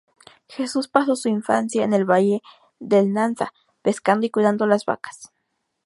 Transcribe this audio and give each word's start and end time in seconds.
Jesús 0.47 0.87
pasó 0.87 1.15
su 1.15 1.29
infancia 1.29 1.83
en 1.83 1.93
el 1.93 2.05
valle 2.09 2.41
del 2.79 3.13
Nansa, 3.13 3.53
pescando 3.83 4.25
y 4.25 4.31
cuidando 4.31 4.65
las 4.65 4.83
vacas. 4.83 5.31